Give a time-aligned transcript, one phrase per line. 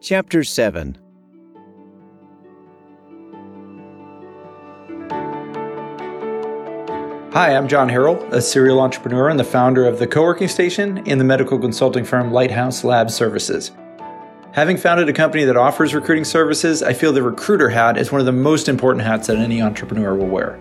[0.00, 0.98] Chapter 7
[7.32, 11.18] Hi, I'm Jon Harol, a serial entrepreneur and the founder of the co-working station and
[11.18, 13.72] the medical consulting firm Lighthouse Lab Services.
[14.52, 18.20] Having founded a company that offers recruiting services, I feel the recruiter hat is one
[18.20, 20.60] of the most important hats that any entrepreneur will wear.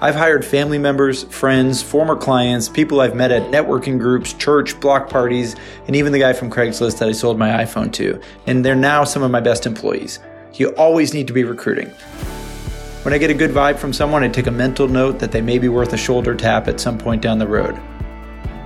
[0.00, 5.08] I've hired family members, friends, former clients, people I've met at networking groups, church, block
[5.08, 5.54] parties,
[5.86, 9.04] and even the guy from Craigslist that I sold my iPhone to, and they're now
[9.04, 10.18] some of my best employees.
[10.54, 11.90] You always need to be recruiting.
[13.02, 15.40] When I get a good vibe from someone, I take a mental note that they
[15.40, 17.80] may be worth a shoulder tap at some point down the road.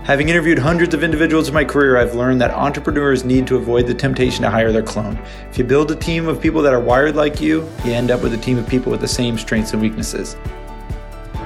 [0.05, 3.87] Having interviewed hundreds of individuals in my career, I've learned that entrepreneurs need to avoid
[3.87, 5.19] the temptation to hire their clone.
[5.51, 8.23] If you build a team of people that are wired like you, you end up
[8.23, 10.35] with a team of people with the same strengths and weaknesses.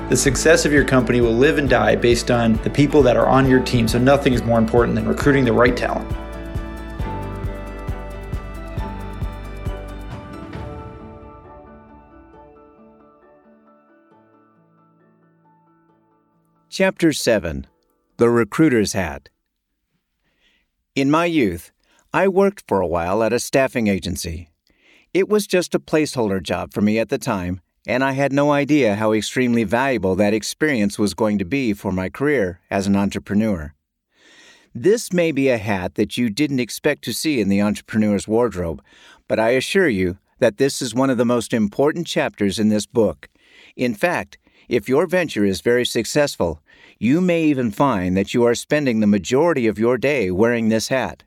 [0.08, 3.28] The success of your company will live and die based on the people that are
[3.28, 6.10] on your team, so nothing is more important than recruiting the right talent.
[16.68, 17.66] Chapter 7
[18.16, 19.28] The Recruiter's Hat.
[20.94, 21.70] In my youth,
[22.14, 24.48] I worked for a while at a staffing agency.
[25.14, 28.52] It was just a placeholder job for me at the time, and I had no
[28.52, 32.96] idea how extremely valuable that experience was going to be for my career as an
[32.96, 33.74] entrepreneur.
[34.74, 38.82] This may be a hat that you didn't expect to see in the entrepreneur's wardrobe,
[39.28, 42.86] but I assure you that this is one of the most important chapters in this
[42.86, 43.28] book.
[43.76, 46.62] In fact, if your venture is very successful,
[46.98, 50.88] you may even find that you are spending the majority of your day wearing this
[50.88, 51.24] hat.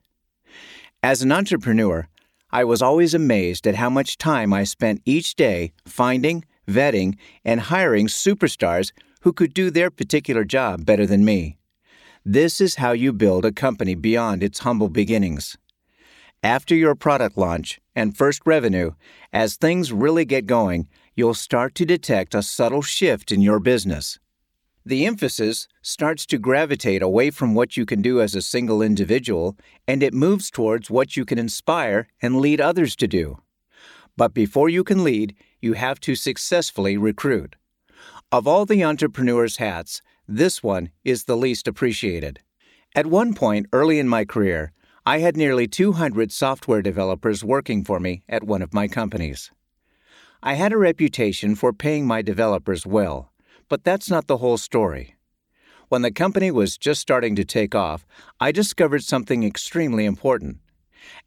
[1.03, 2.07] As an entrepreneur,
[2.55, 7.59] I was always amazed at how much time I spent each day finding, vetting, and
[7.59, 11.57] hiring superstars who could do their particular job better than me.
[12.23, 15.57] This is how you build a company beyond its humble beginnings.
[16.41, 18.91] After your product launch and first revenue,
[19.33, 24.17] as things really get going, you'll start to detect a subtle shift in your business.
[24.87, 29.57] The emphasis starts to gravitate away from what you can do as a single individual
[29.87, 33.39] and it moves towards what you can inspire and lead others to do.
[34.15, 37.55] But before you can lead, you have to successfully recruit.
[38.31, 42.41] Of all the entrepreneur's hats, this one is the least appreciated.
[42.95, 44.71] At one point early in my career,
[45.03, 49.49] I had nearly 200 software developers working for me at one of my companies.
[50.43, 53.31] I had a reputation for paying my developers well,
[53.69, 55.15] but that's not the whole story.
[55.89, 58.05] When the company was just starting to take off,
[58.39, 60.57] I discovered something extremely important.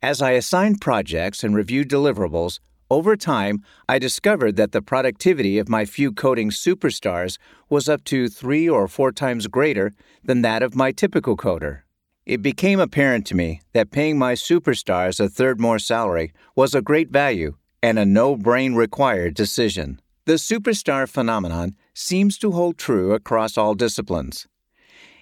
[0.03, 2.59] As I assigned projects and reviewed deliverables,
[2.91, 7.38] over time, I discovered that the productivity of my few coding superstars
[7.69, 9.93] was up to three or four times greater
[10.25, 11.82] than that of my typical coder.
[12.25, 16.82] It became apparent to me that paying my superstars a third more salary was a
[16.82, 20.00] great value and a no brain required decision.
[20.25, 24.47] The superstar phenomenon seems to hold true across all disciplines.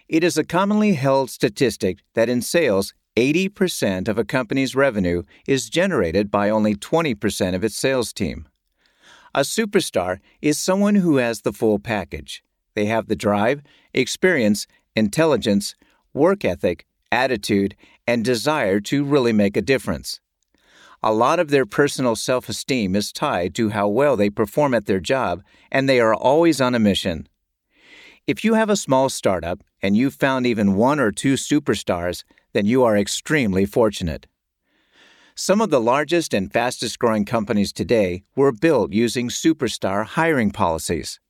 [0.08, 5.70] It is a commonly held statistic that in sales, 80% of a company's revenue is
[5.70, 8.46] generated by only 20% of its sales team.
[9.34, 12.44] A superstar is someone who has the full package.
[12.74, 13.62] They have the drive,
[13.94, 15.74] experience, intelligence,
[16.12, 17.74] work ethic, attitude,
[18.06, 20.20] and desire to really make a difference
[21.08, 24.86] a lot of their personal self esteem is tied to how well they perform at
[24.86, 25.40] their job,
[25.70, 27.28] and they are always on a mission.
[28.26, 32.24] If you have a small startup and you've found even one or two superstars,
[32.54, 34.26] then you are extremely fortunate.
[35.36, 41.20] Some of the largest and fastest growing companies today were built using superstar hiring policies.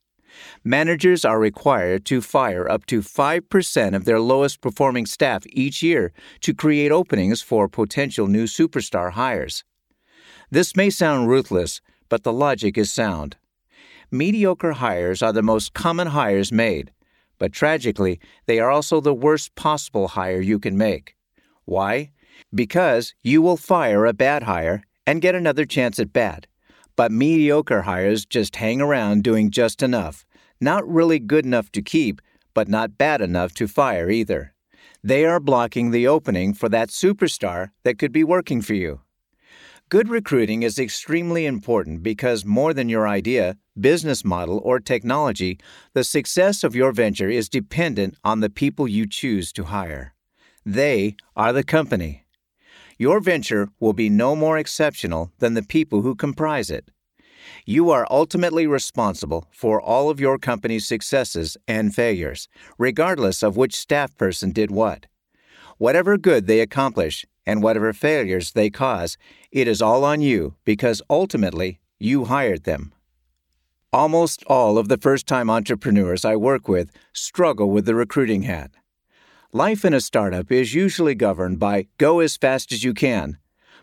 [0.64, 6.14] Managers are required to fire up to 5% of their lowest performing staff each year
[6.40, 9.64] to create openings for potential new superstar hires.
[10.56, 13.36] This may sound ruthless, but the logic is sound.
[14.10, 16.92] Mediocre hires are the most common hires made,
[17.38, 21.14] but tragically, they are also the worst possible hire you can make.
[21.66, 22.12] Why?
[22.54, 26.46] Because you will fire a bad hire and get another chance at bad.
[26.96, 30.24] But mediocre hires just hang around doing just enough,
[30.58, 32.22] not really good enough to keep,
[32.54, 34.54] but not bad enough to fire either.
[35.04, 39.02] They are blocking the opening for that superstar that could be working for you.
[39.88, 45.60] Good recruiting is extremely important because more than your idea, business model, or technology,
[45.92, 50.12] the success of your venture is dependent on the people you choose to hire.
[50.64, 52.24] They are the company.
[52.98, 56.90] Your venture will be no more exceptional than the people who comprise it.
[57.64, 63.76] You are ultimately responsible for all of your company's successes and failures, regardless of which
[63.76, 65.06] staff person did what.
[65.78, 69.16] Whatever good they accomplish, and whatever failures they cause,
[69.52, 72.92] it is all on you because ultimately you hired them.
[73.92, 78.72] Almost all of the first time entrepreneurs I work with struggle with the recruiting hat.
[79.52, 83.38] Life in a startup is usually governed by go as fast as you can.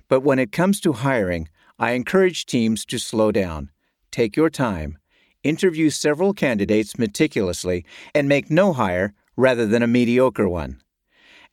[0.07, 1.47] But when it comes to hiring,
[1.79, 3.71] I encourage teams to slow down,
[4.11, 4.99] take your time,
[5.43, 10.81] interview several candidates meticulously, and make no hire rather than a mediocre one.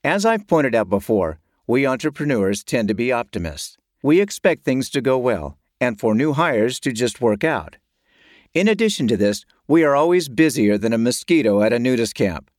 [0.03, 3.77] As I've pointed out before, we entrepreneurs tend to be optimists.
[4.03, 7.77] We expect things to go well and for new hires to just work out.
[8.53, 12.49] In addition to this, we are always busier than a mosquito at a nudist camp.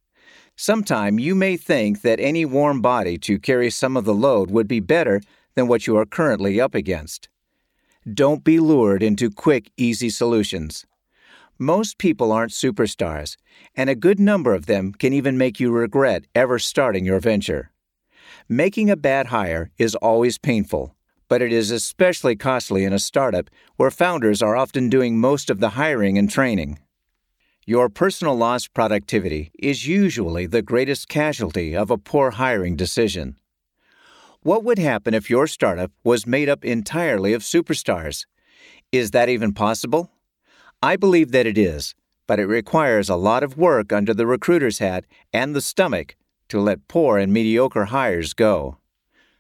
[0.57, 4.69] Sometime you may think that any warm body to carry some of the load would
[4.69, 5.21] be better
[5.55, 7.29] than what you are currently up against.
[8.13, 10.87] Don't be lured into quick, easy solutions.
[11.59, 13.37] Most people aren't superstars,
[13.75, 17.72] and a good number of them can even make you regret ever starting your venture.
[18.53, 20.95] Making a bad hire is always painful,
[21.27, 25.59] but it is especially costly in a startup where founders are often doing most of
[25.59, 26.79] the hiring and training.
[27.65, 33.37] Your personal loss productivity is usually the greatest casualty of a poor hiring decision.
[34.43, 38.27] What would happen if your startup was made up entirely of superstars?
[38.93, 40.11] Is that even possible?
[40.83, 41.95] I believe that it is,
[42.27, 46.17] but it requires a lot of work under the recruiter's hat and the stomach
[46.53, 48.77] to let poor and mediocre hires go.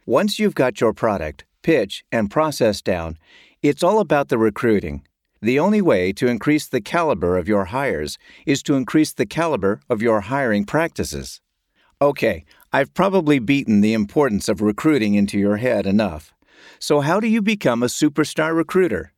[0.06, 3.18] Once you've got your product, pitch, and process down,
[3.62, 5.06] it's all about the recruiting.
[5.42, 8.16] The only way to increase the caliber of your hires
[8.46, 11.42] is to increase the caliber of your hiring practices.
[12.00, 16.32] Okay, I've probably beaten the importance of recruiting into your head enough.
[16.78, 19.12] So, how do you become a superstar recruiter?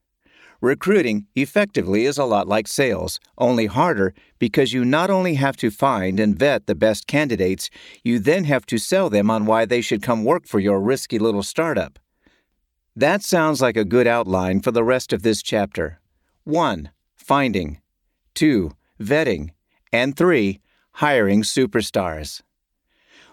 [0.64, 5.70] Recruiting effectively is a lot like sales, only harder because you not only have to
[5.70, 7.69] find and vet the best candidates,
[8.02, 11.19] you then have to sell them on why they should come work for your risky
[11.19, 11.99] little startup.
[12.96, 16.00] That sounds like a good outline for the rest of this chapter.
[16.44, 16.88] 1.
[17.14, 17.82] Finding.
[18.32, 18.72] 2.
[18.99, 19.50] Vetting.
[19.93, 20.62] And 3.
[20.93, 22.40] Hiring superstars.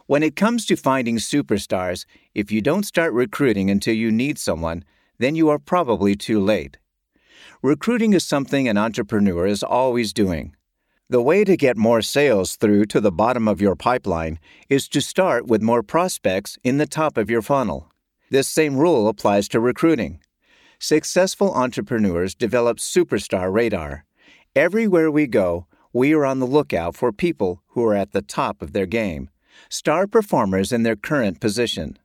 [0.06, 2.04] When it comes to finding superstars,
[2.36, 4.84] if you don't start recruiting until you need someone,
[5.18, 6.78] then you are probably too late.
[7.64, 10.56] Recruiting is something an entrepreneur is always doing.
[11.12, 15.00] The way to get more sales through to the bottom of your pipeline is to
[15.00, 17.92] start with more prospects in the top of your funnel.
[18.32, 20.22] This same rule applies to recruiting.
[20.80, 24.06] Successful entrepreneurs develop superstar radar.
[24.56, 28.64] Everywhere we go, we are on the lookout for people who are at the top
[28.64, 29.30] of their game,
[29.70, 32.00] star performers in their current position.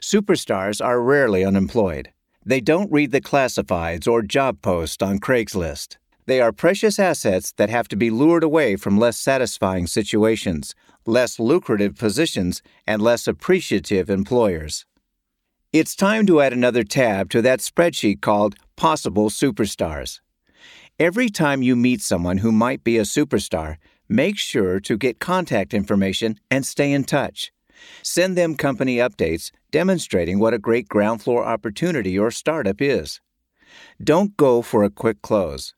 [0.00, 2.10] Superstars are rarely unemployed.
[2.48, 5.98] They don't read the classifieds or job posts on Craigslist.
[6.24, 10.74] They are precious assets that have to be lured away from less satisfying situations,
[11.04, 14.86] less lucrative positions, and less appreciative employers.
[15.74, 20.20] It's time to add another tab to that spreadsheet called Possible Superstars.
[20.98, 23.76] Every time you meet someone who might be a superstar,
[24.08, 27.52] make sure to get contact information and stay in touch.
[28.02, 33.20] Send them company updates demonstrating what a great ground floor opportunity your startup is.
[34.02, 35.74] Don't go for a quick close.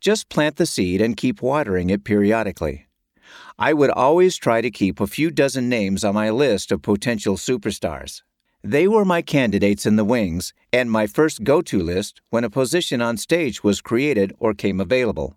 [0.00, 2.86] Just plant the seed and keep watering it periodically.
[3.58, 7.36] I would always try to keep a few dozen names on my list of potential
[7.36, 8.22] superstars.
[8.62, 12.50] They were my candidates in the wings and my first go to list when a
[12.50, 15.36] position on stage was created or came available.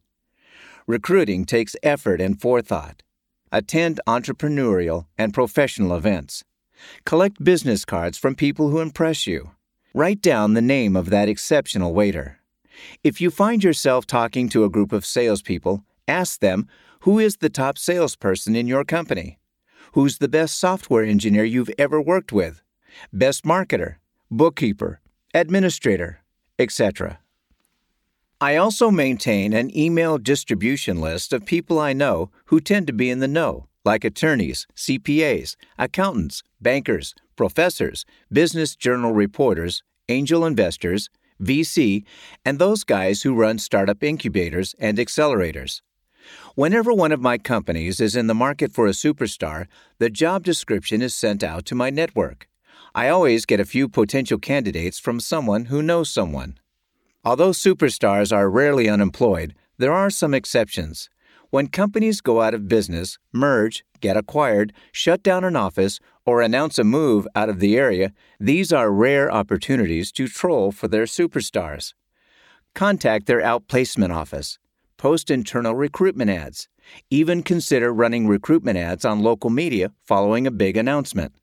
[0.88, 3.04] Recruiting takes effort and forethought.
[3.52, 6.44] Attend entrepreneurial and professional events.
[7.06, 9.52] Collect business cards from people who impress you.
[9.94, 12.40] Write down the name of that exceptional waiter.
[13.04, 16.68] If you find yourself talking to a group of salespeople, ask them
[17.02, 19.40] who is the top salesperson in your company?
[19.94, 22.62] Who's the best software engineer you've ever worked with?
[23.12, 23.96] best marketer,
[24.30, 25.00] bookkeeper,
[25.34, 26.22] administrator,
[26.60, 27.20] etc.
[28.40, 33.10] I also maintain an email distribution list of people I know who tend to be
[33.10, 41.10] in the know, like attorneys, CPAs, accountants, bankers, professors, business journal reporters, angel investors,
[41.42, 42.04] VC,
[42.46, 45.82] and those guys who run startup incubators and accelerators.
[46.54, 49.66] Whenever one of my companies is in the market for a superstar,
[49.98, 52.48] the job description is sent out to my network.
[52.94, 56.60] I always get a few potential candidates from someone who knows someone.
[57.28, 61.10] Although superstars are rarely unemployed, there are some exceptions.
[61.50, 66.80] When companies go out of business, merge, get acquired, shut down an office, or announce
[66.80, 71.94] a move out of the area, these are rare opportunities to troll for their superstars.
[72.74, 74.58] Contact their outplacement office.
[74.96, 76.70] Post internal recruitment ads.
[77.10, 81.34] Even consider running recruitment ads on local media following a big announcement.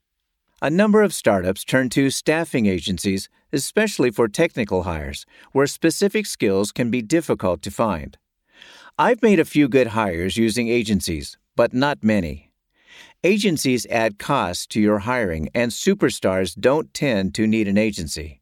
[0.65, 6.71] A number of startups turn to staffing agencies, especially for technical hires, where specific skills
[6.71, 8.17] can be difficult to find.
[8.97, 12.51] I've made a few good hires using agencies, but not many.
[13.23, 18.41] Agencies add costs to your hiring, and superstars don't tend to need an agency.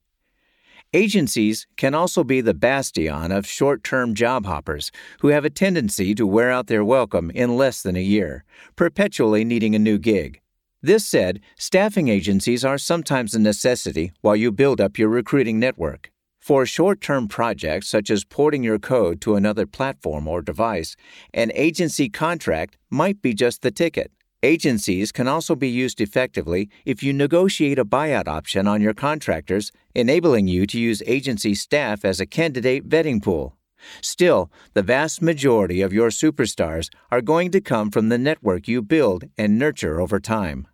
[0.93, 6.15] Agencies can also be the bastion of short term job hoppers who have a tendency
[6.15, 8.45] to wear out their welcome in less than a year,
[8.77, 10.39] perpetually needing a new gig.
[10.85, 16.11] This said, staffing agencies are sometimes a necessity while you build up your recruiting network.
[16.41, 20.97] For short term projects such as porting your code to another platform or device,
[21.33, 24.11] an agency contract might be just the ticket.
[24.43, 29.71] Agencies can also be used effectively if you negotiate a buyout option on your contractors,
[29.95, 33.55] enabling you to use agency staff as a candidate vetting pool.
[34.01, 38.81] Still, the vast majority of your superstars are going to come from the network you
[38.81, 40.67] build and nurture over time.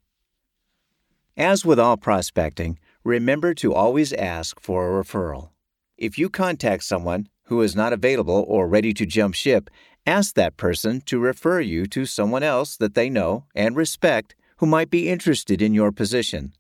[1.39, 5.51] As with all prospecting, remember to always ask for a referral.
[5.97, 9.69] If you contact someone who is not available or ready to jump ship,
[10.05, 14.65] ask that person to refer you to someone else that they know and respect who
[14.65, 16.51] might be interested in your position.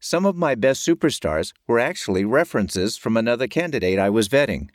[0.00, 4.70] Some of my best superstars were actually references from another candidate I was vetting.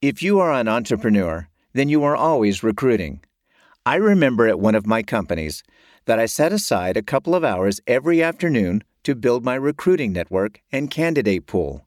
[0.00, 3.24] If you are an entrepreneur, then you are always recruiting.
[3.84, 5.64] I remember at one of my companies
[6.10, 10.60] that I set aside a couple of hours every afternoon to build my recruiting network
[10.72, 11.86] and candidate pool.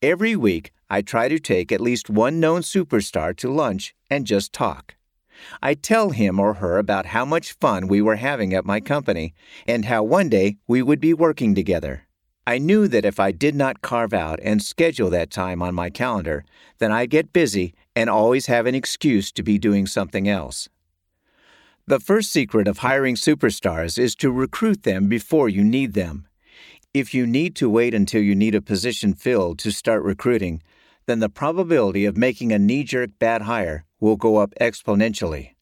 [0.00, 4.52] Every week, I try to take at least one known superstar to lunch and just
[4.52, 4.94] talk.
[5.60, 9.34] I tell him or her about how much fun we were having at my company
[9.66, 12.06] and how one day we would be working together.
[12.46, 15.90] I knew that if I did not carve out and schedule that time on my
[15.90, 16.44] calendar,
[16.78, 20.68] then I'd get busy and always have an excuse to be doing something else.
[21.84, 26.28] The first secret of hiring superstars is to recruit them before you need them.
[26.94, 30.62] If you need to wait until you need a position filled to start recruiting,
[31.06, 35.54] then the probability of making a knee jerk bad hire will go up exponentially.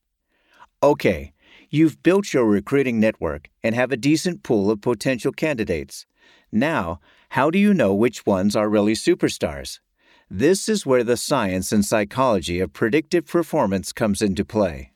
[0.83, 1.33] Okay,
[1.71, 6.05] you've built your recruiting network and have a decent pool of potential candidates.
[6.53, 7.01] Now,
[7.31, 9.81] how do you know which ones are really superstars?
[10.29, 14.93] This is where the science and psychology of predictive performance comes into play.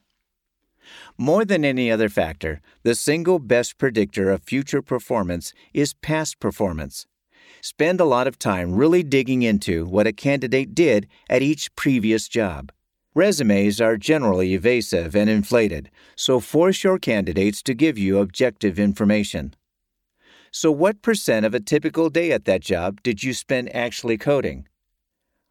[1.17, 7.07] More than any other factor, the single best predictor of future performance is past performance.
[7.61, 12.29] Spend a lot of time really digging into what a candidate did at each previous
[12.29, 12.71] job.
[13.15, 19.55] Resumes are generally evasive and inflated, so force your candidates to give you objective information.
[20.51, 24.67] So, what percent of a typical day at that job did you spend actually coding?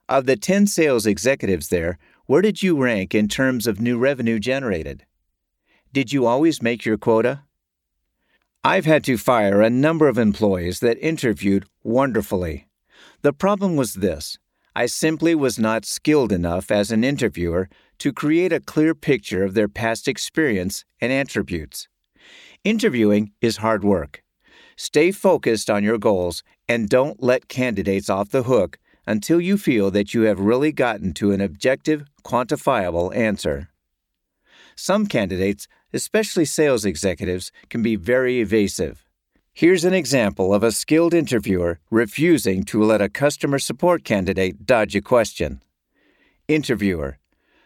[0.07, 4.39] Of the 10 sales executives there, where did you rank in terms of new revenue
[4.39, 5.05] generated?
[5.93, 7.43] Did you always make your quota?
[8.63, 12.67] I've had to fire a number of employees that interviewed wonderfully.
[13.21, 14.39] The problem was this
[14.75, 17.69] I simply was not skilled enough as an interviewer
[17.99, 21.87] to create a clear picture of their past experience and attributes.
[22.63, 24.23] Interviewing is hard work.
[24.75, 29.91] Stay focused on your goals and don't let candidates off the hook until you feel
[29.91, 33.69] that you have really gotten to an objective, quantifiable answer.
[34.75, 39.05] Some candidates especially sales executives, can be very evasive.
[39.53, 44.95] Here's an example of a skilled interviewer refusing to let a customer support candidate dodge
[44.95, 45.61] a question.
[46.47, 47.19] Interviewer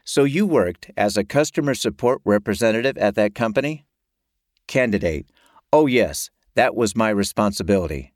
[0.03, 3.85] So you worked as a customer support representative at that company?
[4.67, 5.27] Candidate
[5.71, 8.13] Oh, yes, that was my responsibility.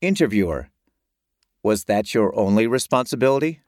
[0.00, 0.70] Interviewer
[1.62, 3.60] Was that your only responsibility?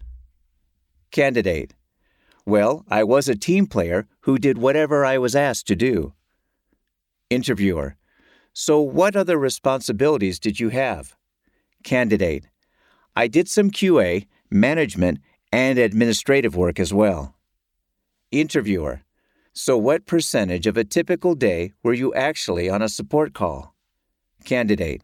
[1.10, 1.74] Candidate
[2.44, 6.12] well, I was a team player who did whatever I was asked to do.
[7.30, 7.96] Interviewer
[8.52, 11.16] So, what other responsibilities did you have?
[11.82, 12.48] Candidate
[13.14, 15.20] I did some QA, management,
[15.52, 17.36] and administrative work as well.
[18.30, 19.02] Interviewer
[19.52, 23.74] So, what percentage of a typical day were you actually on a support call?
[24.44, 25.02] Candidate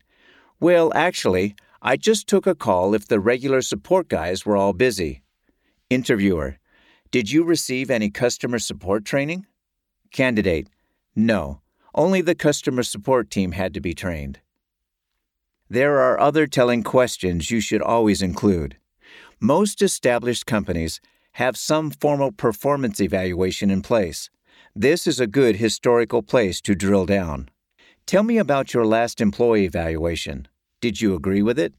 [0.59, 5.23] Well, actually, I just took a call if the regular support guys were all busy.
[5.89, 6.59] Interviewer
[7.11, 9.47] did you receive any customer support training?
[10.13, 10.69] Candidate
[11.17, 11.63] No,
[11.95, 14.41] only the customer support team had to be trained.
[15.71, 18.77] There are other telling questions you should always include.
[19.41, 21.01] Most established companies
[21.33, 24.29] have some formal performance evaluation in place.
[24.75, 27.49] This is a good historical place to drill down.
[28.07, 30.49] Tell me about your last employee evaluation.
[30.81, 31.75] Did you agree with it?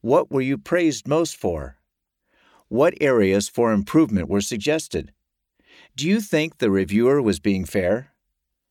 [0.00, 1.76] What were you praised most for?
[2.74, 5.12] What areas for improvement were suggested?
[5.94, 8.10] Do you think the reviewer was being fair?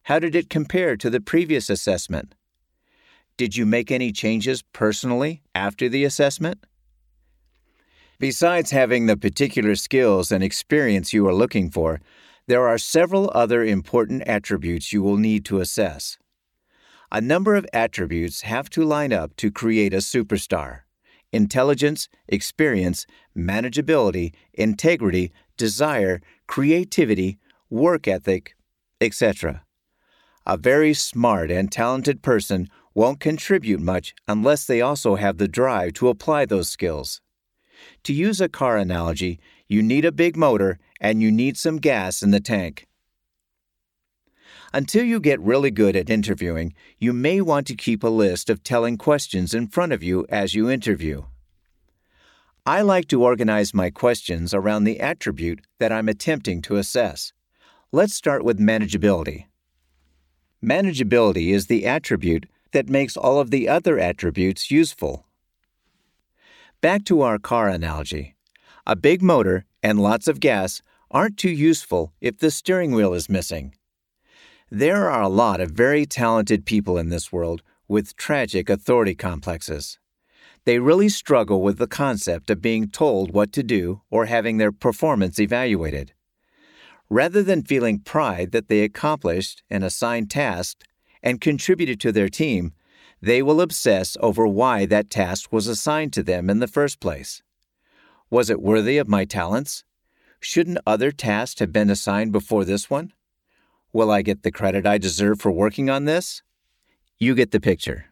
[0.03, 2.35] How did it compare to the previous assessment?
[3.37, 6.65] Did you make any changes personally after the assessment?
[8.19, 12.01] Besides having the particular skills and experience you are looking for,
[12.45, 16.17] there are several other important attributes you will need to assess.
[17.09, 20.81] A number of attributes have to line up to create a superstar
[21.33, 28.55] intelligence, experience, manageability, integrity, desire, creativity, work ethic,
[29.01, 29.63] etc.
[30.45, 35.93] A very smart and talented person won't contribute much unless they also have the drive
[35.93, 37.19] to apply those skills.
[38.03, 42.21] To use a car analogy, you need a big motor and you need some gas
[42.21, 42.87] in the tank.
[44.75, 48.63] Until you get really good at interviewing, you may want to keep a list of
[48.63, 51.25] telling questions in front of you as you interview.
[52.65, 57.33] I like to organize my questions around the attribute that I'm attempting to assess.
[57.91, 59.45] Let's start with manageability.
[60.63, 65.27] Manageability is the attribute that makes all of the other attributes useful.
[66.81, 68.35] Back to our car analogy.
[68.87, 73.29] A big motor and lots of gas aren't too useful if the steering wheel is
[73.29, 73.75] missing.
[74.75, 79.99] There are a lot of very talented people in this world with tragic authority complexes.
[80.65, 84.71] They really struggle with the concept of being told what to do or having their
[84.71, 86.13] performance evaluated.
[87.07, 90.81] Rather than feeling pride that they accomplished an assigned task
[91.21, 92.73] and contributed to their team,
[93.21, 97.43] they will obsess over why that task was assigned to them in the first place.
[98.31, 99.83] Was it worthy of my talents?
[100.39, 103.13] Shouldn't other tasks have been assigned before this one?
[103.93, 106.41] Will I get the credit I deserve for working on this?
[107.19, 108.05] You get the picture.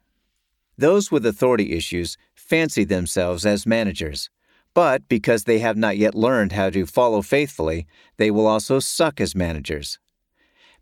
[0.77, 4.29] Those with authority issues fancy themselves as managers,
[4.75, 9.19] but because they have not yet learned how to follow faithfully, they will also suck
[9.19, 9.97] as managers.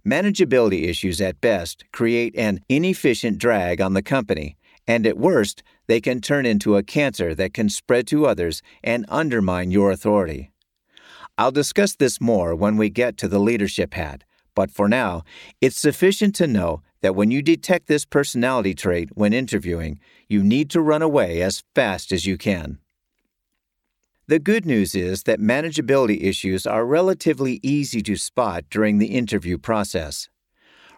[0.06, 6.02] Manageability issues at best create an inefficient drag on the company, and at worst, they
[6.02, 10.52] can turn into a cancer that can spread to others and undermine your authority.
[11.38, 14.24] I'll discuss this more when we get to the leadership hat,
[14.56, 15.24] but for now,
[15.62, 20.70] it's sufficient to know that when you detect this personality trait when interviewing, you need
[20.70, 22.78] to run away as fast as you can.
[24.28, 29.58] The good news is that manageability issues are relatively easy to spot during the interview
[29.58, 30.30] process.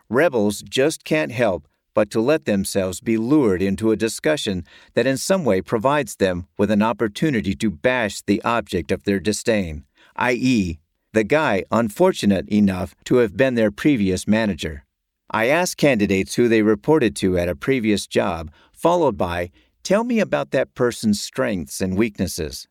[0.09, 5.17] Rebels just can't help but to let themselves be lured into a discussion that in
[5.17, 9.85] some way provides them with an opportunity to bash the object of their disdain,
[10.15, 10.79] i.e.,
[11.13, 14.85] the guy unfortunate enough to have been their previous manager.
[15.29, 19.51] I ask candidates who they reported to at a previous job, followed by,
[19.83, 22.67] Tell me about that person's strengths and weaknesses.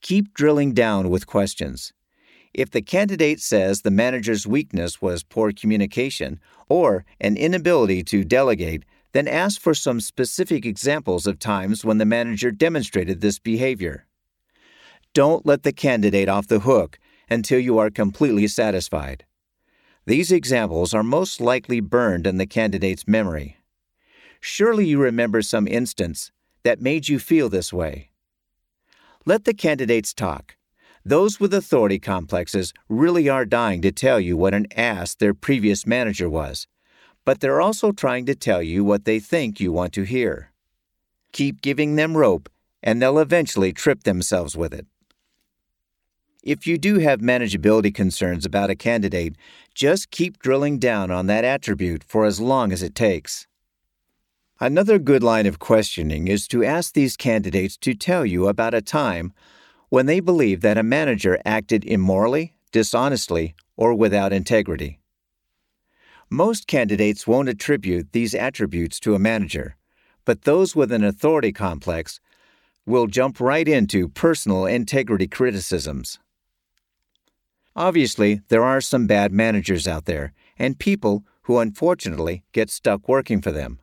[0.00, 1.92] Keep drilling down with questions.
[2.54, 8.84] If the candidate says the manager's weakness was poor communication or an inability to delegate,
[9.12, 14.06] then ask for some specific examples of times when the manager demonstrated this behavior.
[15.12, 16.98] Don't let the candidate off the hook
[17.34, 19.24] until you are completely satisfied.
[20.06, 23.58] These examples are most likely burned in the candidate's memory.
[24.40, 26.30] Surely you remember some instance
[26.62, 28.10] that made you feel this way.
[29.26, 30.56] Let the candidates talk.
[31.04, 35.86] Those with authority complexes really are dying to tell you what an ass their previous
[35.86, 36.66] manager was,
[37.24, 40.52] but they're also trying to tell you what they think you want to hear.
[41.32, 42.48] Keep giving them rope,
[42.82, 44.86] and they'll eventually trip themselves with it.
[46.44, 49.34] If you do have manageability concerns about a candidate,
[49.74, 53.46] just keep drilling down on that attribute for as long as it takes.
[54.60, 58.82] Another good line of questioning is to ask these candidates to tell you about a
[58.82, 59.32] time
[59.88, 65.00] when they believe that a manager acted immorally, dishonestly, or without integrity.
[66.28, 69.76] Most candidates won't attribute these attributes to a manager,
[70.26, 72.20] but those with an authority complex
[72.84, 76.18] will jump right into personal integrity criticisms.
[77.76, 83.40] Obviously, there are some bad managers out there, and people who unfortunately get stuck working
[83.40, 83.80] for them.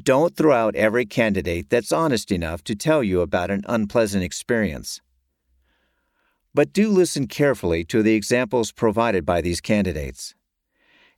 [0.00, 5.02] Don't throw out every candidate that's honest enough to tell you about an unpleasant experience.
[6.54, 10.34] But do listen carefully to the examples provided by these candidates.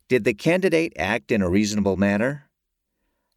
[0.09, 2.49] Did the candidate act in a reasonable manner?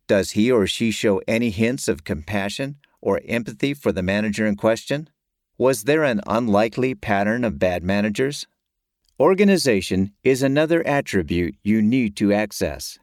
[0.09, 4.57] Does he or she show any hints of compassion or empathy for the manager in
[4.57, 5.09] question?
[5.59, 8.47] Was there an unlikely pattern of bad managers?
[9.19, 12.97] Organization is another attribute you need to access.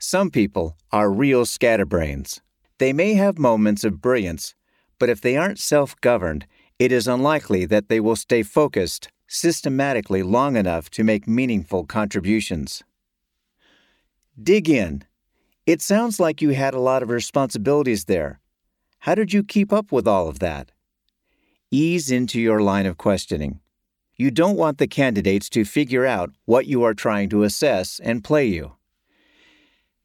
[0.00, 2.40] Some people are real scatterbrains.
[2.78, 4.56] They may have moments of brilliance,
[4.98, 6.44] but if they aren't self governed,
[6.76, 12.82] it is unlikely that they will stay focused systematically long enough to make meaningful contributions.
[14.42, 15.04] Dig in.
[15.66, 18.40] It sounds like you had a lot of responsibilities there.
[18.98, 20.71] How did you keep up with all of that?
[21.74, 23.58] Ease into your line of questioning.
[24.14, 28.22] You don't want the candidates to figure out what you are trying to assess and
[28.22, 28.72] play you.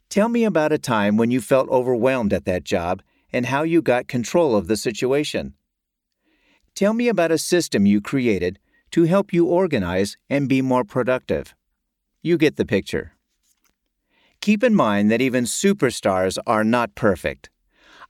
[0.08, 3.02] Tell me about a time when you felt overwhelmed at that job
[3.34, 5.56] and how you got control of the situation.
[6.74, 8.60] Tell me about a system you created
[8.92, 11.54] to help you organize and be more productive.
[12.22, 13.12] You get the picture.
[14.40, 17.50] Keep in mind that even superstars are not perfect.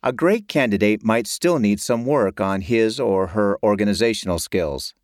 [0.02, 4.94] A great candidate might still need some work on his or her organizational skills.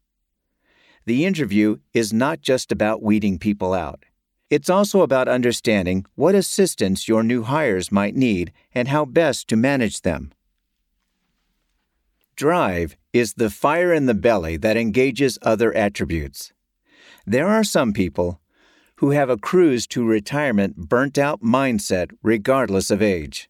[1.04, 4.04] The interview is not just about weeding people out.
[4.50, 9.56] It's also about understanding what assistance your new hires might need and how best to
[9.56, 10.32] manage them.
[12.36, 16.52] Drive is the fire in the belly that engages other attributes.
[17.26, 18.40] There are some people
[18.96, 23.48] who have a cruise to retirement burnt out mindset regardless of age.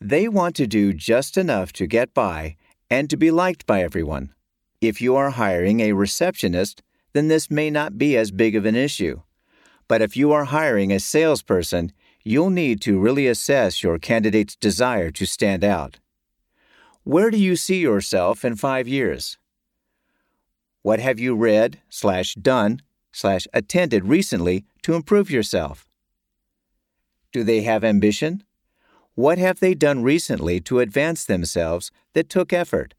[0.00, 2.56] They want to do just enough to get by
[2.88, 4.32] and to be liked by everyone.
[4.80, 6.82] If you are hiring a receptionist,
[7.12, 9.22] then this may not be as big of an issue.
[9.88, 15.10] But if you are hiring a salesperson, you'll need to really assess your candidate's desire
[15.10, 15.98] to stand out.
[17.02, 19.38] Where do you see yourself in five years?
[20.82, 22.82] What have you read slash done
[23.12, 25.88] slash attended recently to improve yourself?
[27.32, 28.44] Do they have ambition?
[29.18, 32.94] What have they done recently to advance themselves that took effort?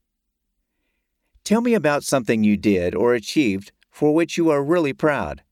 [1.46, 5.44] Tell me about something you did or achieved for which you are really proud.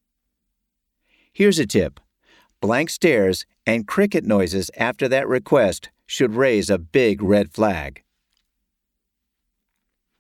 [1.32, 2.02] Here's a tip
[2.60, 8.04] blank stares and cricket noises after that request should raise a big red flag.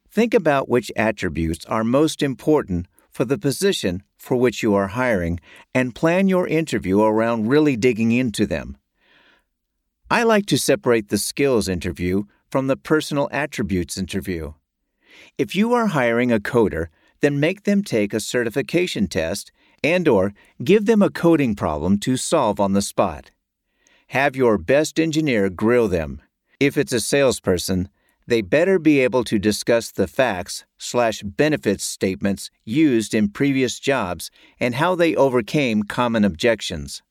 [0.09, 5.41] Think about which attributes are most important for the position for which you are hiring
[5.75, 8.77] and plan your interview around really digging into them.
[10.09, 14.53] I like to separate the skills interview from the personal attributes interview.
[15.37, 16.87] If you are hiring a coder,
[17.19, 19.51] then make them take a certification test
[19.83, 23.31] and or give them a coding problem to solve on the spot.
[24.07, 26.21] Have your best engineer grill them.
[26.57, 27.89] If it's a salesperson,
[28.25, 34.31] they better be able to discuss the facts slash benefits statements used in previous jobs
[34.57, 37.03] and how they overcame common objections.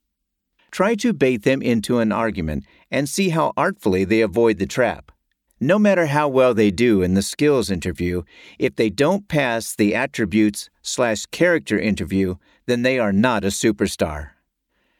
[0.71, 5.13] Try to bait them into an argument and see how artfully they avoid the trap.
[5.59, 8.23] No matter how well they do in the skills interview,
[8.59, 14.31] if they don't pass the attributes slash character interview, then they are not a superstar.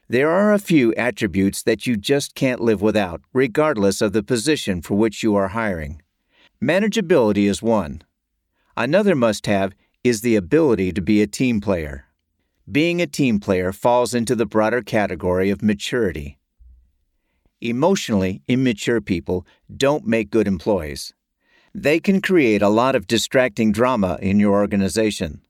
[0.09, 4.81] There are a few attributes that you just can't live without, regardless of the position
[4.81, 6.01] for which you are hiring.
[6.63, 8.03] Manageability is one.
[8.77, 12.07] Another must have is the ability to be a team player.
[12.71, 16.39] Being a team player falls into the broader category of maturity.
[17.63, 21.15] Emotionally immature people don't make good employees.
[21.75, 25.41] They can create a lot of distracting drama in your organization.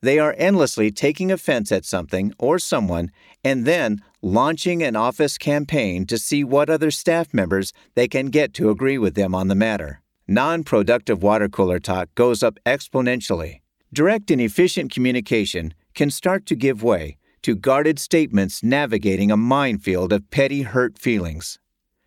[0.00, 3.10] They are endlessly taking offense at something or someone
[3.44, 8.54] and then launching an office campaign to see what other staff members they can get
[8.54, 10.00] to agree with them on the matter.
[10.26, 13.60] Non productive water cooler talk goes up exponentially.
[13.92, 20.12] Direct and efficient communication can start to give way to guarded statements navigating a minefield
[20.12, 21.58] of petty hurt feelings.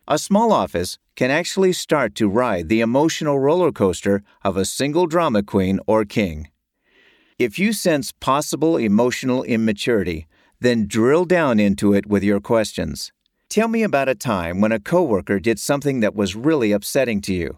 [0.08, 5.08] A small office can actually start to ride the emotional roller coaster of a single
[5.08, 6.50] drama queen or king.
[7.38, 10.28] If you sense possible emotional immaturity,
[10.60, 13.12] then drill down into it with your questions.
[13.50, 17.34] Tell me about a time when a coworker did something that was really upsetting to
[17.34, 17.58] you.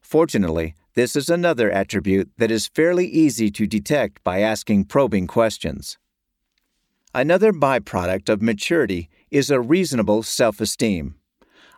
[0.00, 5.98] Fortunately, this is another attribute that is fairly easy to detect by asking probing questions.
[7.16, 11.14] Another byproduct of maturity is a reasonable self esteem.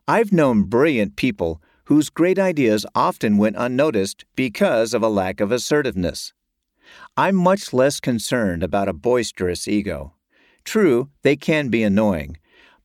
[0.09, 5.53] I've known brilliant people whose great ideas often went unnoticed because of a lack of
[5.53, 6.33] assertiveness.
[7.19, 10.15] I'm much less concerned about a boisterous ego.
[10.65, 12.39] True, they can be annoying,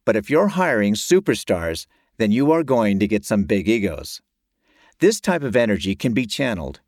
[0.03, 1.85] but if you're hiring superstars,
[2.17, 4.21] then you are going to get some big egos.
[4.99, 6.81] This type of energy can be channeled.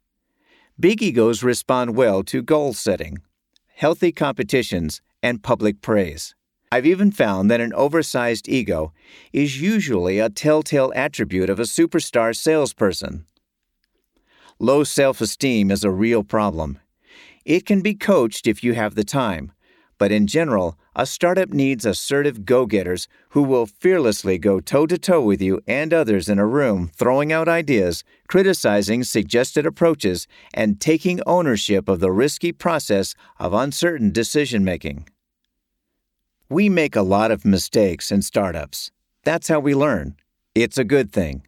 [0.78, 3.19] Big egos respond well to goal setting,
[3.76, 6.36] healthy competitions, and public praise.
[6.72, 8.94] I've even found that an oversized ego
[9.32, 13.26] is usually a telltale attribute of a superstar salesperson.
[14.60, 16.80] Low self esteem is a real problem.
[17.46, 19.52] It can be coached if you have the time,
[19.98, 24.98] but in general, a startup needs assertive go getters who will fearlessly go toe to
[24.98, 30.82] toe with you and others in a room, throwing out ideas, criticizing suggested approaches, and
[30.82, 35.08] taking ownership of the risky process of uncertain decision making.
[36.54, 38.92] We make a lot of mistakes in startups.
[39.24, 40.18] That's how we learn.
[40.54, 41.48] It's a good thing.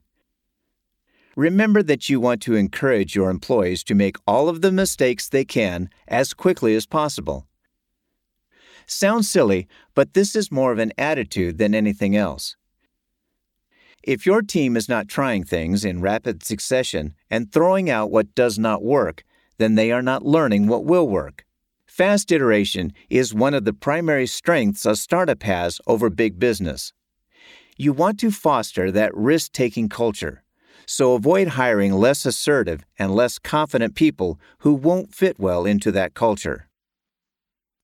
[1.36, 5.46] Remember that you want to encourage your employees to make all of the mistakes they
[5.46, 7.46] can as quickly as possible.
[8.88, 12.56] Sounds silly, but this is more of an attitude than anything else.
[14.02, 18.58] If your team is not trying things in rapid succession and throwing out what does
[18.58, 19.24] not work,
[19.60, 21.46] then they are not learning what will work.
[21.96, 26.92] Fast iteration is one of the primary strengths a startup has over big business.
[27.78, 30.44] You want to foster that risk taking culture,
[30.86, 36.14] so avoid hiring less assertive and less confident people who won't fit well into that
[36.14, 36.68] culture.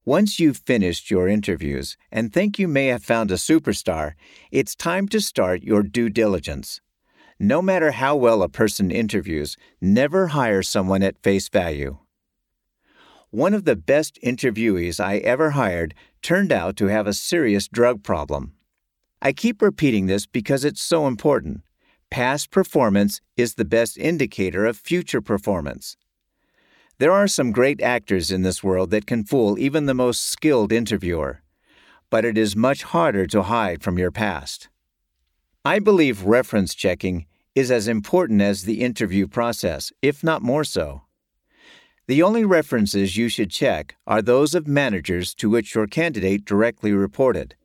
[0.04, 4.16] Once you've finished your interviews and think you may have found a superstar,
[4.52, 6.82] it's time to start your due diligence.
[7.40, 12.01] No matter how well a person interviews, never hire someone at face value.
[13.32, 18.04] One of the best interviewees I ever hired turned out to have a serious drug
[18.04, 18.52] problem.
[19.22, 21.62] I keep repeating this because it's so important.
[22.10, 25.96] Past performance is the best indicator of future performance.
[26.98, 30.74] There are some great actors in this world that can fool even the most skilled
[30.74, 31.42] interviewer,
[32.10, 34.68] but it is much harder to hide from your past.
[35.64, 41.04] I believe reference checking is as important as the interview process, if not more so.
[42.12, 46.92] The only references you should check are those of managers to which your candidate directly
[46.92, 47.56] reported.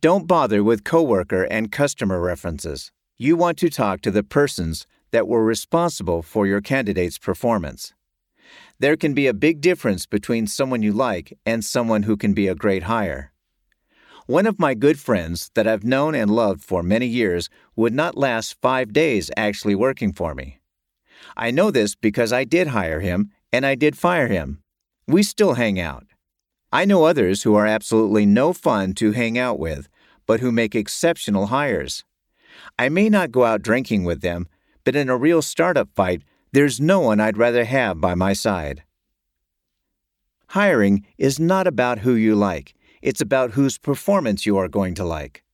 [0.00, 2.92] Don't bother with coworker and customer references.
[3.18, 7.92] You want to talk to the persons that were responsible for your candidate's performance.
[8.78, 12.46] There can be a big difference between someone you like and someone who can be
[12.46, 13.32] a great hire.
[14.26, 18.16] One of my good friends that I've known and loved for many years would not
[18.16, 20.60] last five days actually working for me.
[21.36, 24.62] I know this because I did hire him and I did fire him.
[25.06, 26.06] We still hang out.
[26.72, 29.88] I know others who are absolutely no fun to hang out with,
[30.26, 32.04] but who make exceptional hires.
[32.78, 34.48] I may not go out drinking with them,
[34.84, 38.84] but in a real startup fight, there's no one I'd rather have by my side.
[40.48, 45.04] Hiring is not about who you like, it's about whose performance you are going to
[45.04, 45.44] like.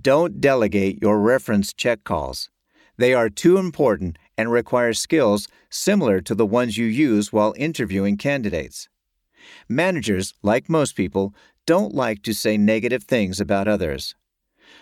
[0.00, 2.50] Don't delegate your reference check calls.
[2.96, 8.16] They are too important and require skills similar to the ones you use while interviewing
[8.16, 8.88] candidates.
[9.68, 11.34] Managers, like most people,
[11.66, 14.14] don't like to say negative things about others.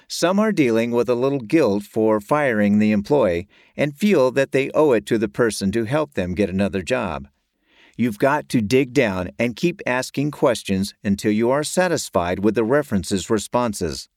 [0.09, 4.71] Some are dealing with a little guilt for firing the employee and feel that they
[4.71, 7.27] owe it to the person to help them get another job.
[7.97, 12.65] You've got to dig down and keep asking questions until you are satisfied with the
[12.65, 14.09] reference's responses.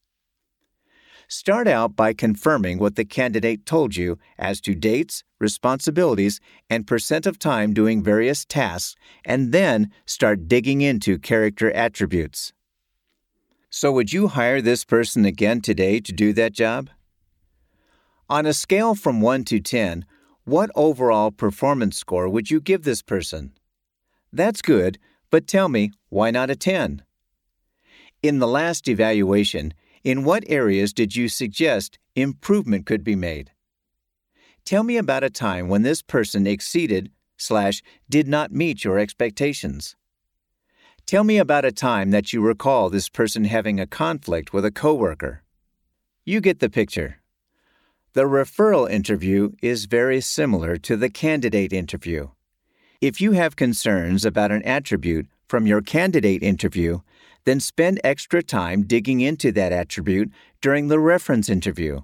[1.31, 6.39] Start out by confirming what the candidate told you as to dates, responsibilities,
[6.71, 12.51] and percent of time doing various tasks, and then start digging into character attributes.
[13.69, 16.89] So, would you hire this person again today to do that job?
[18.27, 20.05] On a scale from 1 to 10,
[20.45, 23.53] what overall performance score would you give this person?
[24.33, 24.97] That's good,
[25.29, 27.03] but tell me, why not a 10?
[28.23, 33.51] In the last evaluation, in what areas did you suggest improvement could be made?
[34.65, 39.95] Tell me about a time when this person exceeded slash did not meet your expectations.
[41.05, 44.71] Tell me about a time that you recall this person having a conflict with a
[44.71, 45.41] coworker.
[46.23, 47.17] You get the picture.
[48.13, 52.29] The referral interview is very similar to the candidate interview.
[53.01, 56.99] If you have concerns about an attribute from your candidate interview,
[57.45, 62.01] then spend extra time digging into that attribute during the reference interview.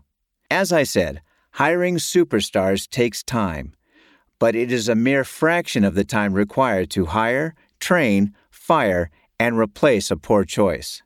[0.50, 1.22] As I said,
[1.54, 3.74] hiring superstars takes time,
[4.40, 9.58] but it is a mere fraction of the time required to hire, train, fire, and
[9.58, 11.02] replace a poor choice.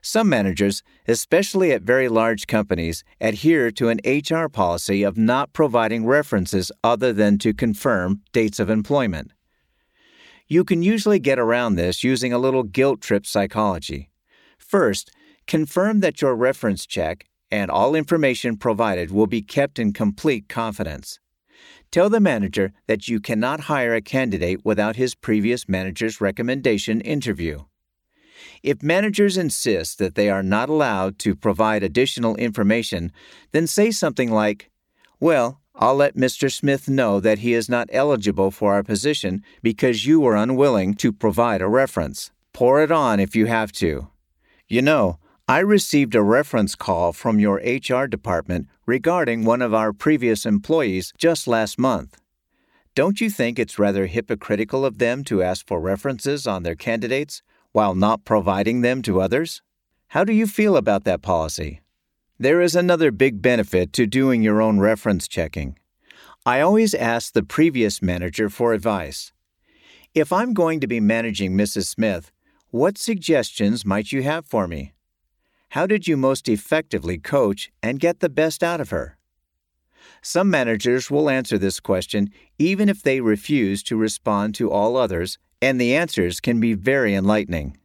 [0.00, 6.06] Some managers, especially at very large companies, adhere to an HR policy of not providing
[6.06, 9.32] references other than to confirm dates of employment.
[10.50, 14.10] You can usually get around this using a little guilt trip psychology.
[14.56, 15.10] First,
[15.46, 21.20] confirm that your reference check and all information provided will be kept in complete confidence.
[21.90, 27.64] Tell the manager that you cannot hire a candidate without his previous manager's recommendation interview.
[28.62, 33.12] If managers insist that they are not allowed to provide additional information,
[33.52, 34.70] then say something like,
[35.20, 36.52] Well, I'll let Mr.
[36.52, 41.12] Smith know that he is not eligible for our position because you were unwilling to
[41.12, 42.32] provide a reference.
[42.52, 44.08] Pour it on if you have to.
[44.66, 49.92] You know, I received a reference call from your HR department regarding one of our
[49.92, 52.18] previous employees just last month.
[52.96, 57.40] Don't you think it's rather hypocritical of them to ask for references on their candidates
[57.70, 59.62] while not providing them to others?
[60.08, 61.80] How do you feel about that policy?
[62.40, 65.76] There is another big benefit to doing your own reference checking.
[66.46, 69.32] I always ask the previous manager for advice.
[70.14, 71.86] If I'm going to be managing Mrs.
[71.86, 72.30] Smith,
[72.70, 74.92] what suggestions might you have for me?
[75.70, 79.18] How did you most effectively coach and get the best out of her?
[80.22, 85.38] Some managers will answer this question even if they refuse to respond to all others,
[85.60, 87.78] and the answers can be very enlightening.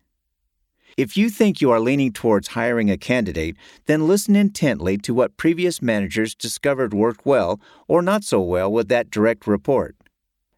[0.95, 5.37] If you think you are leaning towards hiring a candidate, then listen intently to what
[5.37, 9.95] previous managers discovered worked well or not so well with that direct report.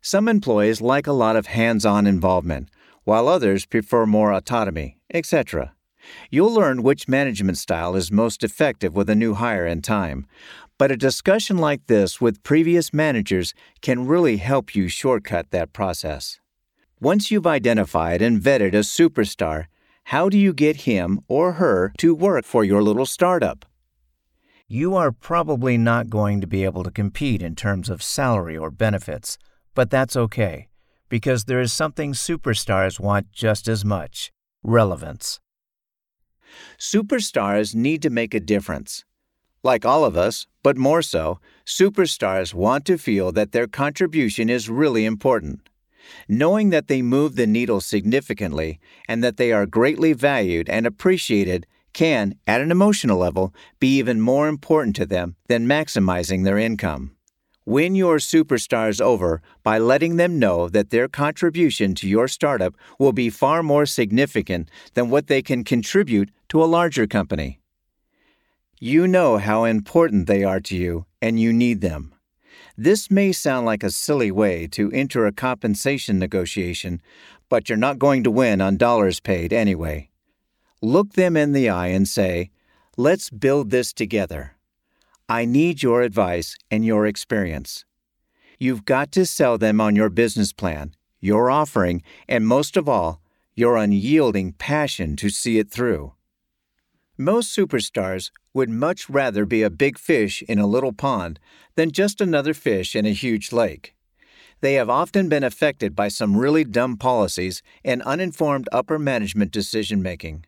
[0.01, 2.69] Some employees like a lot of hands on involvement,
[3.05, 5.73] while others prefer more autonomy, etc.
[6.29, 10.27] You'll learn which management style is most effective with a new hire in time.
[10.77, 16.39] But a discussion like this with previous managers can really help you shortcut that process.
[16.99, 19.67] Once you've identified and vetted a superstar,
[20.09, 23.65] how do you get him or her to work for your little startup?
[24.67, 28.69] You are probably not going to be able to compete in terms of salary or
[28.69, 29.39] benefits,
[29.73, 30.67] but that's okay,
[31.09, 35.39] because there is something superstars want just as much relevance.
[36.77, 39.05] Superstars need to make a difference.
[39.63, 44.69] Like all of us, but more so, superstars want to feel that their contribution is
[44.69, 45.67] really important.
[46.27, 51.65] Knowing that they move the needle significantly and that they are greatly valued and appreciated
[51.93, 57.15] can, at an emotional level, be even more important to them than maximizing their income.
[57.65, 63.13] Win your superstars over by letting them know that their contribution to your startup will
[63.13, 67.59] be far more significant than what they can contribute to a larger company.
[68.79, 72.14] You know how important they are to you, and you need them.
[72.77, 77.01] This may sound like a silly way to enter a compensation negotiation,
[77.47, 80.09] but you're not going to win on dollars paid anyway.
[80.81, 82.51] Look them in the eye and say,
[82.97, 84.55] Let's build this together.
[85.27, 87.85] I need your advice and your experience.
[88.59, 93.21] You've got to sell them on your business plan, your offering, and most of all,
[93.55, 96.13] your unyielding passion to see it through.
[97.17, 101.39] Most superstars would much rather be a big fish in a little pond
[101.75, 103.95] than just another fish in a huge lake.
[104.59, 110.01] They have often been affected by some really dumb policies and uninformed upper management decision
[110.01, 110.45] making.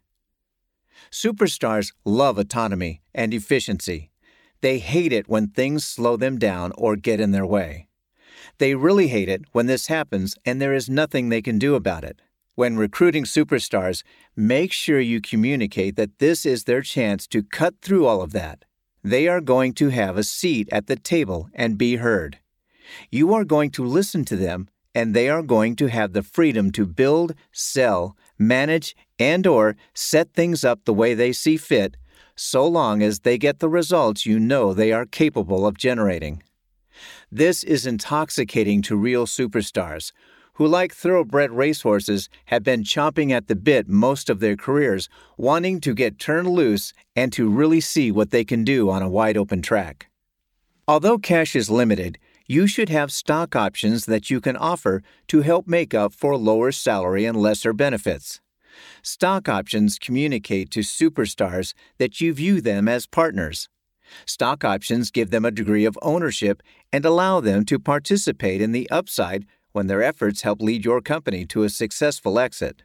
[1.09, 4.11] Superstars love autonomy and efficiency.
[4.59, 7.87] They hate it when things slow them down or get in their way.
[8.57, 12.03] They really hate it when this happens and there is nothing they can do about
[12.03, 12.21] it.
[12.57, 14.01] When recruiting superstars,
[14.35, 18.65] make sure you communicate that this is their chance to cut through all of that.
[19.03, 22.39] They are going to have a seat at the table and be heard.
[23.11, 26.71] You are going to listen to them and they are going to have the freedom
[26.71, 31.95] to build, sell, manage, and or set things up the way they see fit
[32.35, 36.41] so long as they get the results you know they are capable of generating.
[37.31, 40.11] This is intoxicating to real superstars
[40.57, 45.79] who, like thoroughbred racehorses, have been chomping at the bit most of their careers, wanting
[45.79, 49.37] to get turned loose and to really see what they can do on a wide
[49.37, 50.07] open track.
[50.87, 52.17] Although cash is limited,
[52.47, 56.71] you should have stock options that you can offer to help make up for lower
[56.71, 58.41] salary and lesser benefits.
[59.03, 63.69] Stock options communicate to superstars that you view them as partners.
[64.25, 68.89] Stock options give them a degree of ownership and allow them to participate in the
[68.89, 69.45] upside
[69.77, 72.81] when their efforts help lead your company to a successful exit.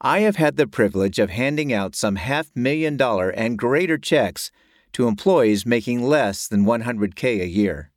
[0.00, 4.50] I have had the privilege of handing out some half million dollar and greater checks
[4.94, 7.92] to employees making less than 100K a year.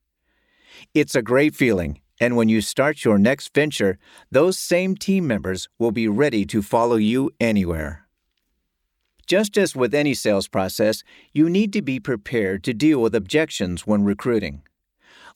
[0.94, 3.98] It's a great feeling, and when you start your next venture,
[4.30, 8.08] those same team members will be ready to follow you anywhere.
[9.26, 13.88] Just as with any sales process, you need to be prepared to deal with objections
[13.88, 14.62] when recruiting.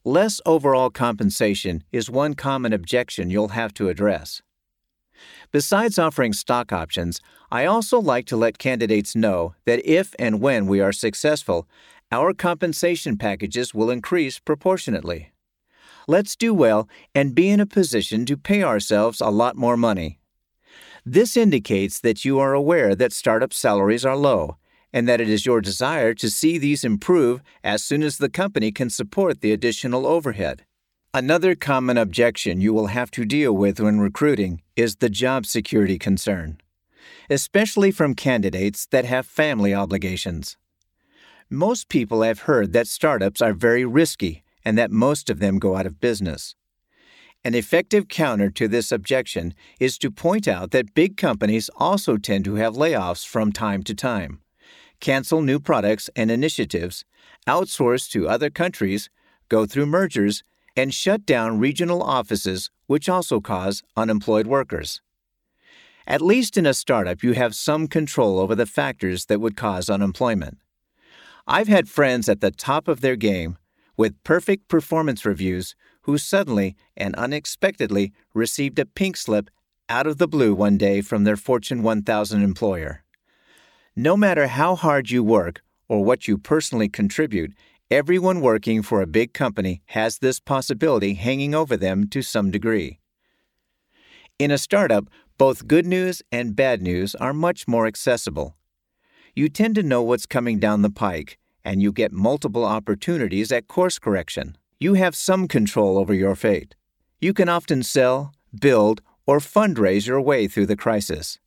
[0.05, 4.41] Less overall compensation is one common objection you'll have to address.
[5.51, 7.19] Besides offering stock options,
[7.51, 11.67] I also like to let candidates know that if and when we are successful,
[12.13, 15.33] our compensation packages will increase proportionately.
[16.07, 20.19] Let's do well and be in a position to pay ourselves a lot more money.
[21.05, 24.55] This indicates that you are aware that startup salaries are low
[24.91, 28.71] and that it is your desire to see these improve as soon as the company
[28.71, 30.65] can support the additional overhead.
[31.13, 35.97] Another common objection you will have to deal with when recruiting is the job security
[35.97, 36.59] concern,
[37.29, 40.57] especially from candidates that have family obligations.
[41.49, 45.75] Most people have heard that startups are very risky and that most of them go
[45.75, 46.53] out of business.
[47.43, 52.45] An effective counter to this objection is to point out that big companies also tend
[52.45, 54.41] to have layoffs from time to time,
[54.99, 57.05] cancel new products and initiatives,
[57.47, 59.09] outsource to other countries,
[59.49, 60.43] go through mergers,
[60.75, 65.01] and shut down regional offices, which also cause unemployed workers.
[66.07, 69.89] At least in a startup, you have some control over the factors that would cause
[69.89, 70.57] unemployment.
[71.45, 73.57] I've had friends at the top of their game
[73.97, 79.49] with perfect performance reviews who suddenly and unexpectedly received a pink slip
[79.89, 83.03] out of the blue one day from their Fortune 1000 employer.
[84.01, 87.51] No matter how hard you work or what you personally contribute,
[87.91, 93.01] everyone working for a big company has this possibility hanging over them to some degree.
[94.39, 98.55] In a startup, both good news and bad news are much more accessible.
[99.35, 103.67] You tend to know what's coming down the pike, and you get multiple opportunities at
[103.67, 104.57] course correction.
[104.79, 106.73] You have some control over your fate.
[107.19, 108.31] You can often sell,
[108.61, 111.37] build, or fundraise your way through the crisis.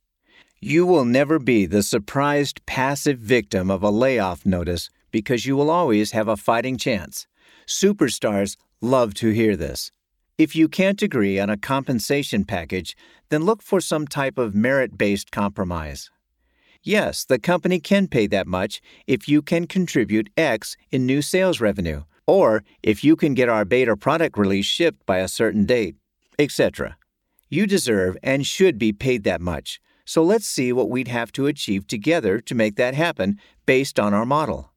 [0.65, 5.69] You will never be the surprised passive victim of a layoff notice because you will
[5.69, 7.27] always have a fighting chance.
[7.67, 9.91] Superstars love to hear this.
[10.37, 12.95] If you can't agree on a compensation package,
[13.27, 16.09] then look for some type of merit based compromise.
[16.81, 21.59] Yes, the company can pay that much if you can contribute X in new sales
[21.59, 25.97] revenue, or if you can get our beta product release shipped by a certain date,
[26.39, 26.95] etc.
[27.49, 31.47] You deserve and should be paid that much, so let's see what we'd have to
[31.47, 34.71] achieve together to make that happen based on our model.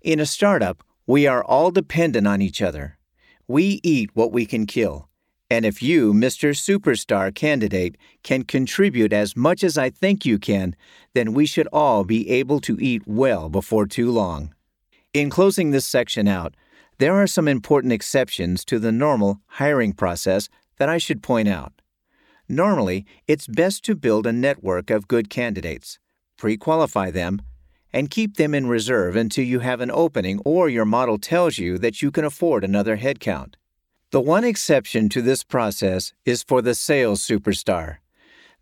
[0.00, 2.98] In a startup, we are all dependent on each other.
[3.46, 5.08] We eat what we can kill.
[5.50, 6.50] And if you, Mr.
[6.50, 10.76] Superstar candidate, can contribute as much as I think you can,
[11.14, 14.52] then we should all be able to eat well before too long.
[15.14, 16.54] In closing this section out,
[16.98, 21.77] there are some important exceptions to the normal hiring process that I should point out.
[22.48, 25.98] Normally, it's best to build a network of good candidates,
[26.38, 27.42] pre qualify them,
[27.92, 31.76] and keep them in reserve until you have an opening or your model tells you
[31.78, 33.54] that you can afford another headcount.
[34.10, 37.98] The one exception to this process is for the sales superstar.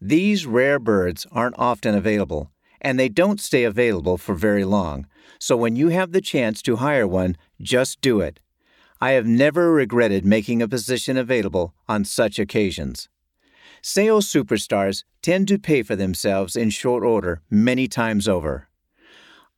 [0.01, 5.07] These rare birds aren't often available, and they don't stay available for very long,
[5.39, 8.41] so when you have the chance to hire one, just do it.
[9.01, 13.09] I have never regretted making a position available on such occasions.
[13.89, 18.69] Sales superstars tend to pay for themselves in short order many times over.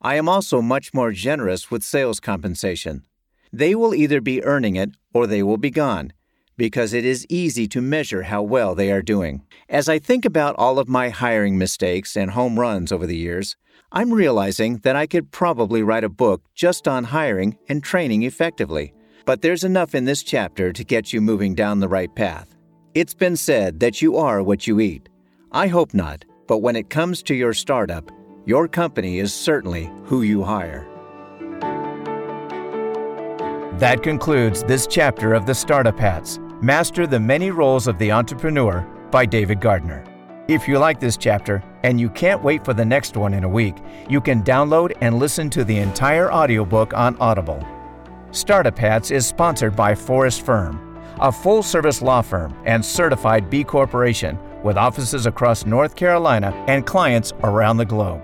[0.03, 3.07] I am also much more generous with sales compensation.
[3.51, 6.13] They will either be earning it or they will be gone,
[6.57, 9.47] because it is easy to measure how well they are doing.
[9.67, 13.57] As I think about all of my hiring mistakes and home runs over the years,
[13.91, 18.93] I'm realizing that I could probably write a book just on hiring and training effectively.
[19.25, 22.58] But there's enough in this chapter to get you moving down the right path.
[22.95, 25.09] It's been said that you are what you eat.
[25.51, 28.11] I hope not, but when it comes to your startup,
[28.45, 30.87] your company is certainly who you hire.
[33.77, 38.81] That concludes this chapter of the Startup Hats Master the Many Roles of the Entrepreneur
[39.11, 40.03] by David Gardner.
[40.47, 43.49] If you like this chapter and you can't wait for the next one in a
[43.49, 43.75] week,
[44.09, 47.63] you can download and listen to the entire audiobook on Audible.
[48.31, 50.88] Startup Hats is sponsored by Forrest Firm,
[51.19, 56.85] a full service law firm and certified B Corporation with offices across North Carolina and
[56.85, 58.21] clients around the globe.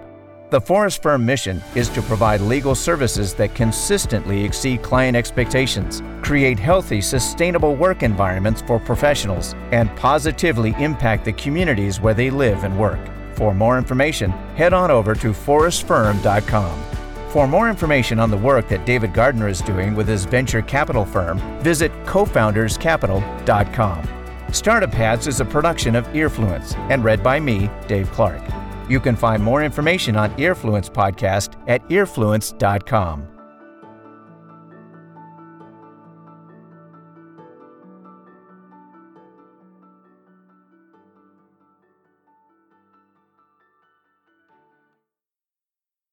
[0.51, 6.59] The Forrest Firm mission is to provide legal services that consistently exceed client expectations, create
[6.59, 12.79] healthy, sustainable work environments for professionals, and positively impact the communities where they live and
[12.79, 12.99] work.
[13.35, 16.94] For more information, head on over to forrestfirm.com.
[17.35, 21.03] For more information on the work that David Gardner is doing with his venture capital
[21.03, 24.07] firm, visit cofounderscapital.com.
[24.53, 28.41] Startup Hats is a production of Earfluence and read by me, Dave Clark.
[28.87, 33.34] You can find more information on Earfluence podcast at earfluence.com.